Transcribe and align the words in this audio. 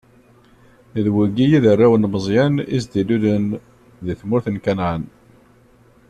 D 1.03 1.05
wigi 1.15 1.47
i 1.57 1.59
d 1.63 1.65
arraw 1.71 1.93
n 1.97 2.09
Meẓyan, 2.11 2.55
i 2.75 2.77
s-d-ilulen 2.83 3.45
di 4.05 4.13
tmurt 4.19 4.45
n 4.49 4.57
Kanɛan. 4.65 5.03